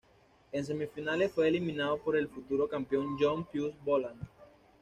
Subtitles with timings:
[0.51, 4.19] En semifinales fue eliminado por el futuro campeón John Pius Boland.